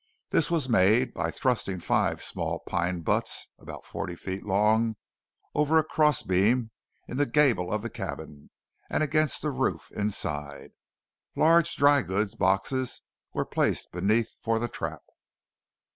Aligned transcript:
This 0.31 0.49
was 0.49 0.67
made 0.67 1.13
by 1.13 1.29
thrusting 1.29 1.79
five 1.79 2.23
small 2.23 2.63
pine 2.67 3.01
butts, 3.01 3.49
about 3.59 3.85
forty 3.85 4.15
feet 4.15 4.43
long, 4.43 4.95
over 5.53 5.77
a 5.77 5.83
cross 5.83 6.23
beam 6.23 6.71
in 7.07 7.17
the 7.17 7.27
gable 7.27 7.71
of 7.71 7.83
the 7.83 7.89
cabin 7.91 8.49
and 8.89 9.03
against 9.03 9.43
the 9.43 9.51
roof 9.51 9.91
inside. 9.91 10.71
Large 11.35 11.75
drygoods 11.75 12.33
boxes 12.35 13.03
were 13.33 13.45
placed 13.45 13.91
beneath 13.91 14.35
for 14.41 14.57
the 14.57 14.67
trap. 14.67 15.03